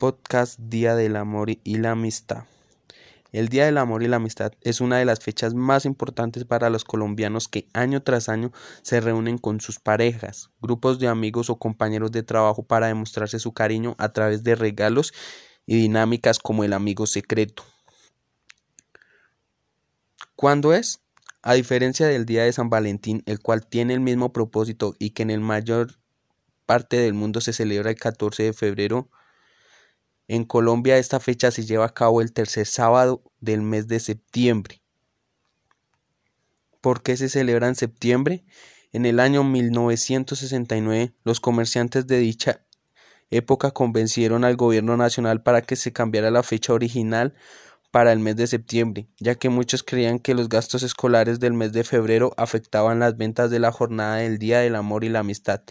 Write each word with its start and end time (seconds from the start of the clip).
podcast 0.00 0.58
Día 0.58 0.96
del 0.96 1.14
Amor 1.14 1.50
y 1.50 1.76
la 1.76 1.90
Amistad. 1.90 2.44
El 3.32 3.50
Día 3.50 3.66
del 3.66 3.76
Amor 3.76 4.02
y 4.02 4.08
la 4.08 4.16
Amistad 4.16 4.52
es 4.62 4.80
una 4.80 4.96
de 4.96 5.04
las 5.04 5.20
fechas 5.20 5.52
más 5.52 5.84
importantes 5.84 6.46
para 6.46 6.70
los 6.70 6.84
colombianos 6.84 7.48
que 7.48 7.68
año 7.74 8.02
tras 8.02 8.30
año 8.30 8.50
se 8.80 9.02
reúnen 9.02 9.36
con 9.36 9.60
sus 9.60 9.78
parejas, 9.78 10.48
grupos 10.62 11.00
de 11.00 11.08
amigos 11.08 11.50
o 11.50 11.58
compañeros 11.58 12.12
de 12.12 12.22
trabajo 12.22 12.62
para 12.62 12.86
demostrarse 12.86 13.38
su 13.38 13.52
cariño 13.52 13.94
a 13.98 14.14
través 14.14 14.42
de 14.42 14.54
regalos 14.54 15.12
y 15.66 15.76
dinámicas 15.76 16.38
como 16.38 16.64
el 16.64 16.72
amigo 16.72 17.06
secreto. 17.06 17.62
¿Cuándo 20.34 20.72
es? 20.72 21.02
A 21.42 21.52
diferencia 21.52 22.06
del 22.06 22.24
Día 22.24 22.44
de 22.44 22.54
San 22.54 22.70
Valentín, 22.70 23.22
el 23.26 23.40
cual 23.40 23.66
tiene 23.66 23.92
el 23.92 24.00
mismo 24.00 24.32
propósito 24.32 24.94
y 24.98 25.10
que 25.10 25.24
en 25.24 25.30
el 25.30 25.40
mayor 25.40 25.98
parte 26.64 26.96
del 26.96 27.12
mundo 27.12 27.42
se 27.42 27.52
celebra 27.52 27.90
el 27.90 27.96
14 27.96 28.44
de 28.44 28.52
febrero, 28.54 29.10
en 30.30 30.44
Colombia 30.44 30.96
esta 30.96 31.18
fecha 31.18 31.50
se 31.50 31.66
lleva 31.66 31.86
a 31.86 31.92
cabo 31.92 32.20
el 32.20 32.32
tercer 32.32 32.64
sábado 32.64 33.24
del 33.40 33.62
mes 33.62 33.88
de 33.88 33.98
septiembre. 33.98 34.80
¿Por 36.80 37.02
qué 37.02 37.16
se 37.16 37.28
celebra 37.28 37.66
en 37.66 37.74
septiembre? 37.74 38.44
En 38.92 39.06
el 39.06 39.18
año 39.18 39.42
1969, 39.42 41.14
los 41.24 41.40
comerciantes 41.40 42.06
de 42.06 42.18
dicha 42.18 42.64
época 43.30 43.72
convencieron 43.72 44.44
al 44.44 44.54
gobierno 44.54 44.96
nacional 44.96 45.42
para 45.42 45.62
que 45.62 45.74
se 45.74 45.92
cambiara 45.92 46.30
la 46.30 46.44
fecha 46.44 46.74
original 46.74 47.34
para 47.90 48.12
el 48.12 48.20
mes 48.20 48.36
de 48.36 48.46
septiembre, 48.46 49.08
ya 49.18 49.34
que 49.34 49.48
muchos 49.48 49.82
creían 49.82 50.20
que 50.20 50.34
los 50.34 50.48
gastos 50.48 50.84
escolares 50.84 51.40
del 51.40 51.54
mes 51.54 51.72
de 51.72 51.82
febrero 51.82 52.34
afectaban 52.36 53.00
las 53.00 53.16
ventas 53.16 53.50
de 53.50 53.58
la 53.58 53.72
jornada 53.72 54.18
del 54.18 54.38
Día 54.38 54.60
del 54.60 54.76
Amor 54.76 55.02
y 55.02 55.08
la 55.08 55.20
Amistad. 55.20 55.62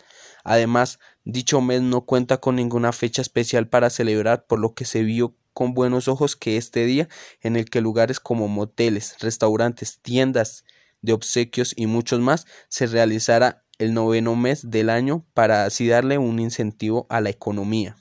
Además, 0.44 1.00
dicho 1.32 1.62
mes 1.62 1.82
no 1.82 2.02
cuenta 2.02 2.38
con 2.38 2.56
ninguna 2.56 2.92
fecha 2.92 3.22
especial 3.22 3.68
para 3.68 3.90
celebrar, 3.90 4.46
por 4.46 4.60
lo 4.60 4.74
que 4.74 4.86
se 4.86 5.04
vio 5.04 5.36
con 5.54 5.74
buenos 5.74 6.08
ojos 6.08 6.36
que 6.36 6.58
este 6.58 6.86
día, 6.86 7.10
en 7.42 7.56
el 7.56 7.70
que 7.70 7.82
lugares 7.82 8.20
como 8.20 8.48
moteles, 8.48 9.18
restaurantes, 9.20 10.00
tiendas 10.00 10.64
de 11.02 11.14
obsequios 11.14 11.74
y 11.76 11.88
muchos 11.88 12.20
más 12.20 12.46
se 12.68 12.88
realizara 12.88 13.64
el 13.78 13.94
noveno 13.94 14.36
mes 14.36 14.70
del 14.70 14.90
año 14.90 15.26
para 15.34 15.66
así 15.66 15.88
darle 15.88 16.18
un 16.18 16.40
incentivo 16.40 17.08
a 17.10 17.22
la 17.22 17.30
economía. 17.30 17.98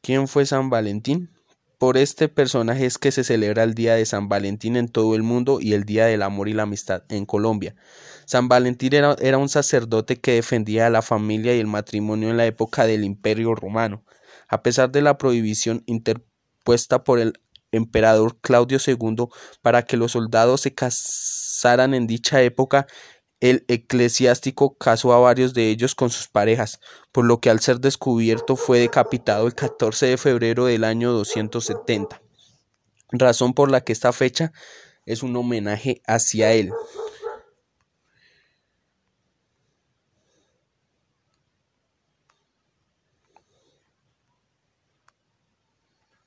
¿Quién 0.00 0.26
fue 0.28 0.46
San 0.46 0.70
Valentín? 0.70 1.30
Por 1.82 1.96
este 1.96 2.28
personaje 2.28 2.86
es 2.86 2.96
que 2.96 3.10
se 3.10 3.24
celebra 3.24 3.64
el 3.64 3.74
Día 3.74 3.96
de 3.96 4.06
San 4.06 4.28
Valentín 4.28 4.76
en 4.76 4.86
todo 4.86 5.16
el 5.16 5.24
mundo 5.24 5.58
y 5.60 5.72
el 5.72 5.82
Día 5.82 6.06
del 6.06 6.22
Amor 6.22 6.48
y 6.48 6.52
la 6.52 6.62
Amistad 6.62 7.02
en 7.08 7.26
Colombia. 7.26 7.74
San 8.24 8.46
Valentín 8.46 8.94
era, 8.94 9.38
un 9.38 9.48
sacerdote 9.48 10.20
que 10.20 10.34
defendía 10.34 10.86
a 10.86 10.90
la 10.90 11.02
familia 11.02 11.56
y 11.56 11.58
el 11.58 11.66
matrimonio 11.66 12.30
en 12.30 12.36
la 12.36 12.46
época 12.46 12.86
del 12.86 13.02
Imperio 13.02 13.56
Romano. 13.56 14.04
A 14.46 14.62
pesar 14.62 14.92
de 14.92 15.02
la 15.02 15.18
prohibición 15.18 15.82
interpuesta 15.86 17.02
por 17.02 17.18
el 17.18 17.32
emperador 17.72 18.38
Claudio 18.40 18.78
II 18.78 19.26
para 19.60 19.82
que 19.82 19.96
los 19.96 20.12
soldados 20.12 20.60
se 20.60 20.74
casaran 20.74 21.94
en 21.94 22.06
dicha 22.06 22.42
época, 22.42 22.86
el 23.42 23.64
eclesiástico 23.66 24.76
casó 24.78 25.12
a 25.12 25.18
varios 25.18 25.52
de 25.52 25.68
ellos 25.68 25.96
con 25.96 26.10
sus 26.10 26.28
parejas, 26.28 26.78
por 27.10 27.24
lo 27.24 27.40
que 27.40 27.50
al 27.50 27.58
ser 27.58 27.80
descubierto 27.80 28.54
fue 28.54 28.78
decapitado 28.78 29.48
el 29.48 29.54
14 29.56 30.06
de 30.06 30.16
febrero 30.16 30.66
del 30.66 30.84
año 30.84 31.10
270, 31.10 32.22
razón 33.10 33.52
por 33.52 33.68
la 33.68 33.80
que 33.80 33.92
esta 33.92 34.12
fecha 34.12 34.52
es 35.06 35.24
un 35.24 35.34
homenaje 35.34 36.02
hacia 36.06 36.52
él. 36.52 36.72